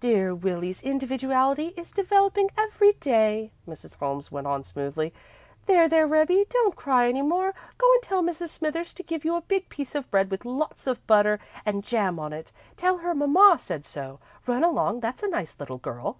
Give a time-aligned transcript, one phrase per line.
[0.00, 3.96] "Dear Willie's individuality is developing every day," Mrs.
[3.96, 5.12] Holmes went on, smoothly.
[5.66, 7.52] "There, there, Rebbie, don't cry any more.
[7.76, 8.48] Go and tell Mrs.
[8.48, 12.18] Smithers to give you a big piece of bread with lots of butter and jam
[12.18, 12.52] on it.
[12.78, 14.18] Tell her mamma said so.
[14.46, 16.16] Run along, that's a nice little girl."